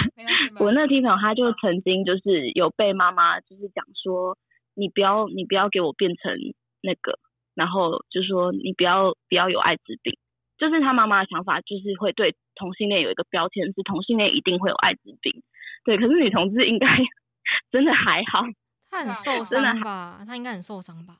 [0.64, 4.38] 我那个 T 朋友他就曾经就是有被妈妈就是讲说，
[4.74, 6.32] 你不要你不要给我变成
[6.80, 7.18] 那个，
[7.56, 10.16] 然后就说你不要不要有艾滋病，
[10.58, 15.42] 就是他妈妈的想法就是会对同性恋有一个标签，是同性恋一定会有艾滋病，
[15.84, 16.86] 对，可是女同志应该
[17.72, 18.44] 真的还好，
[18.90, 20.22] 她很受伤吧？
[20.24, 21.16] 他应该很受伤吧？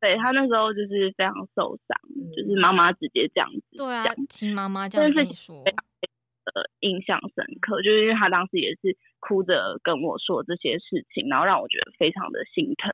[0.00, 12.92] 对她那时候就是非常受伤，嗯就是妈妈直接这样子对啊讲，亲妈妈这样跟你说，呃印象深刻，就是因为他当时也是哭着跟我说这些事情，然后让我觉得非常的心疼。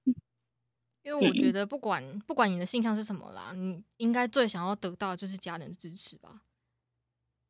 [1.04, 6.40] 因为我觉嗯得不管不管你的性向是什么啦，你应该最想要得到的就是家人的支持吧。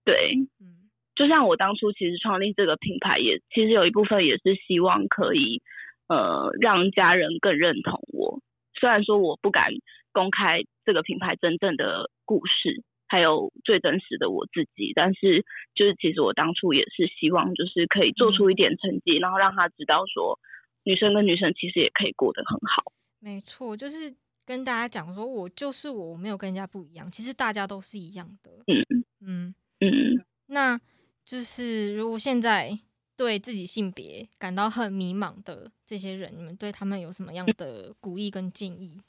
[0.05, 5.63] 对，嗯，就像我当初其实创立这个品牌也，其实有一部分也是希望可以
[6.09, 8.41] 呃让家人更认同我。
[8.79, 9.71] 虽然说我不敢
[10.13, 15.45] 公开这个品牌真正的故事，还有最真实的我自己，但是
[15.77, 20.41] 就是其实我当初也是希望就是可以做出一点成绩，然后让他知道说
[20.83, 22.93] 女生跟女生其实也可以过得很好。
[23.25, 28.51] 没错，就是跟大家讲说，我就是我，我没有跟人家不一样，其实大家都是一样的。
[28.67, 28.85] 嗯
[29.21, 30.23] 嗯，嗯。
[30.49, 30.79] 那
[31.25, 32.79] 就是如果现在
[33.17, 39.01] 对自己性别感到很迷茫的这些人，你们对他们有什么样的鼓励跟建议？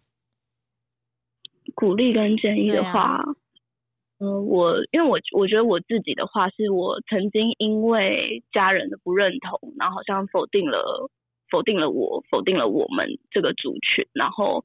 [1.73, 3.21] 鼓励跟建议的话，
[4.19, 11.09] 嗯、我因为我我觉得我自己的话，是我曾经因为家人的不认同，然后好像否定了
[11.50, 14.64] 否定了我，否定了我们这个族群，然后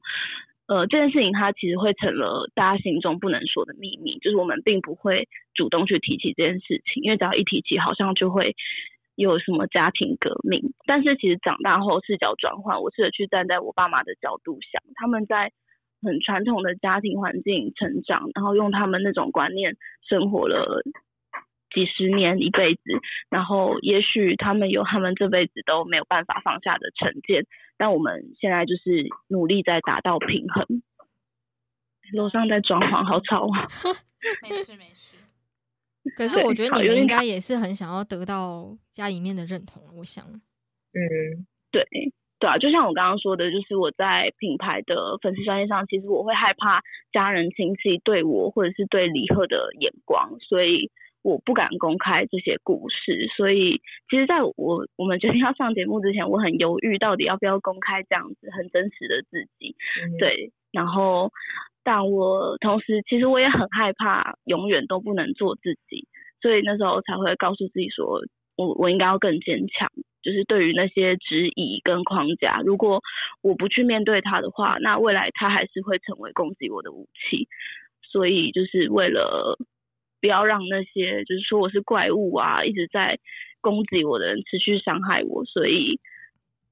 [0.67, 8.55] 呃这件事情它其实会成了大家心中不能说的秘密，就是我们并不会主动去提起这件事情，因为只要一提起，好像就会。
[9.15, 10.73] 有什么家庭革命？
[10.87, 15.51] 但是其实长大后视角转换，我试着去站在我爸妈的角度想，他们在
[16.01, 19.75] 很传统的家庭环境成长，然后用他们那种观念
[20.07, 20.81] 生活了
[21.73, 22.81] 几十年、一辈子，
[23.29, 27.45] 然后也许他们有他们这辈子都没有办法放下的成见，
[27.77, 30.83] 但我们现在就是努力在达到平衡。
[32.13, 33.67] 楼上在装潢，好吵啊！
[34.43, 35.15] 没事没事。
[36.17, 40.25] 可是我觉得你们应该也是很想要得到家里面的认同，我想。
[40.25, 41.85] 嗯，对，
[42.37, 46.81] 对啊，就像我刚刚说的，就是我在品牌的粉丝专业上，其实我会害怕
[47.13, 50.91] 家人亲戚对我或者是对李贺的眼光，所以
[51.23, 53.27] 我不敢公开这些故事。
[53.35, 59.75] 所以其实在我我们决定要上节目之前，我很犹豫到底要不要公开这样子很真实的自己。
[60.19, 61.31] 对，然后
[61.83, 66.07] 但我同时其实我也很害怕永远都不能做自己，
[66.41, 68.21] 所以那时候才会告诉自己说，
[68.55, 69.89] 我我应该要更坚强。
[70.23, 73.01] 就是对于那些质疑跟框架，如果
[73.41, 77.47] 我不去面对它的话，那未来它还是会成为攻击我的武器。
[78.03, 79.57] 所以就是为了
[80.21, 83.19] 不要让那些就是说我是怪物啊，一直在
[83.59, 85.99] 攻击我的人持续伤害我，所以。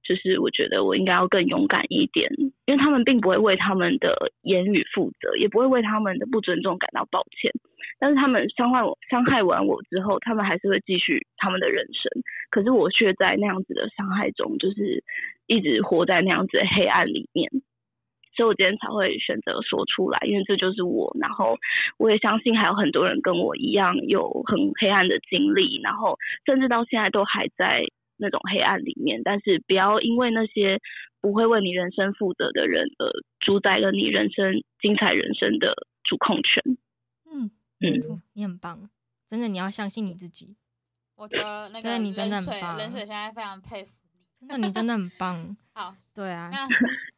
[0.02, 2.28] 就是我觉得我应该要更勇敢一点，
[2.66, 7.52] 因为他们并不会为他们的言语负责，也不会为他们的不尊重感到抱歉。
[8.00, 12.24] 但是他们伤害我、伤害完我之后，他们还是会继续他们的人生。
[12.50, 15.04] 可是我却在那样子的伤害中，就是
[15.46, 17.52] 一直活在那样子的黑暗里面。
[18.40, 21.14] 所以我今天才会选择说出来，因为这就是我。
[21.20, 21.58] 然后
[21.98, 27.84] 我也相信还有很多人跟我一样有很黑暗的经历，然后甚至到现在都还在。
[28.22, 30.82] 那种黑暗里面，但是不要因为那些
[31.22, 33.10] 不会为你人生负责的人而
[33.40, 35.74] 主宰了你人生精彩人生的
[36.04, 36.62] 主控权。
[37.32, 38.90] 嗯嗯，你很棒，
[39.26, 40.58] 真的，你要相信你自己。
[41.16, 44.02] 我觉得那个你真的很棒，冷水现在非常佩服
[44.42, 45.56] 你，真的，你真的很棒。
[45.72, 46.52] 好，对啊，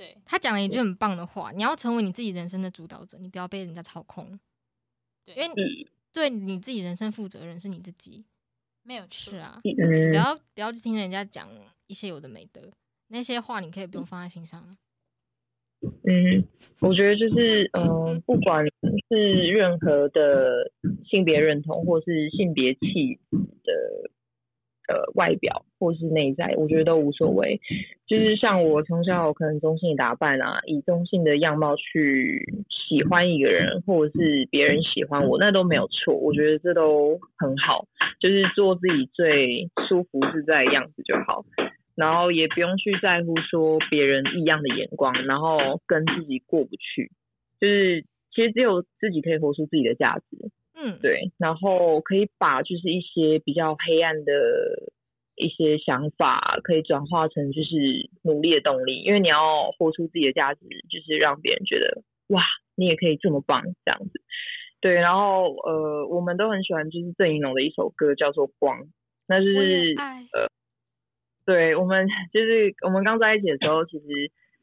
[0.00, 4.40] 对，他讲了一句很棒的话，你要成为你自己人生的主导者，你不要被人家操控。
[5.26, 8.24] 对，因为你对你自己人生负责任是你自己。
[8.82, 11.50] 没有是啊，不要不要去听人家讲
[11.86, 12.72] 一些有的没的，
[13.08, 14.74] 那些话你可以不用放在心上。
[15.82, 16.48] 嗯，
[16.80, 18.64] 我觉得就是，嗯，不管
[19.10, 20.72] 是任何的
[21.04, 24.10] 性别认同或是性别气质的。
[24.90, 27.60] 呃，外表或是内在，我觉得都无所谓。
[28.08, 36.16] 就是像我从小可能中性打扮啊，以中性的样貌去喜欢一个人，或者是别人喜欢我，那都没有错。
[36.16, 37.86] 我觉得这都很好，
[38.18, 41.44] 就是做自己最舒服自在的样子就好。
[41.94, 47.12] 然后也不用去在乎说别人异样的眼光，然后跟自己过不去。
[47.60, 48.02] 就是
[48.34, 50.50] 其实只有自己可以活出自己的价值。
[50.82, 54.32] 嗯，对，然后可以把就是一些比较黑暗的
[55.36, 62.42] 一些想法，可以转化成就是努力的动力，因为你要活出自己的价值，就是让别人觉得哇，
[62.76, 64.22] 你也可以这么棒这样子。
[64.80, 68.80] 对，然后呃，我们都很喜欢就是郑怡农的一首歌叫做《光》，
[69.28, 69.94] 那就是
[70.32, 70.48] 呃，
[71.44, 74.06] 对我们就是我们刚在一起的时候，其实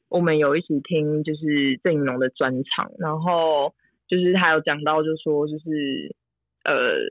[0.10, 3.76] 我们有一起听就是郑怡农的专场，然后。
[4.08, 6.16] 就是他有讲到，就说就是，
[6.64, 7.08] 呃，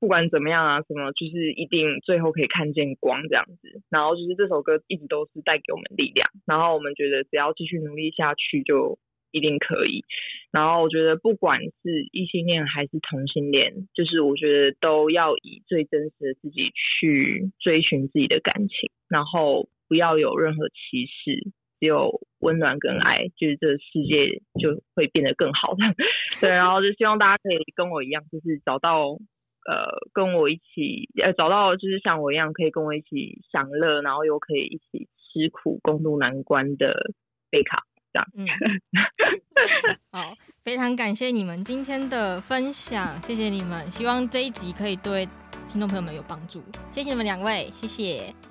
[0.00, 3.82] 不管怎么样啊，什么就是一定最后可以看见光这样子。
[3.90, 8.98] 然后就是这首歌一直都是带给我们力量，然后我们觉得只要继续努力下去就
[9.30, 10.04] 一定可以。
[10.50, 21.52] 然后我觉得不管是异性恋还是同性恋，就是我觉得都要以最真实的自己去追寻自己的感情，然后不要有任何歧视。
[21.80, 25.78] 只有温暖跟爱，就是这世界就会变得更好的。
[26.40, 29.18] 对，然后就希望大家可以跟我一样，就是找到
[29.66, 36.94] 呃跟我一起呃找到就是像我一样可以跟我一起享乐，然后又可以一起吃苦共度难关的
[37.50, 38.26] 贝卡这样。
[38.34, 38.46] 嗯，
[40.10, 45.26] 好，非常感谢你们今天的分享，谢谢你们，希望这一集可以对
[45.68, 46.62] 听众朋友们有帮助。
[46.90, 48.47] 谢谢你们两位，谢谢。